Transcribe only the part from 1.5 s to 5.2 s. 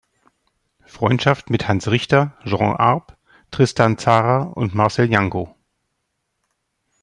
mit Hans Richter, Jean Arp, Tristan Tzara und Marcel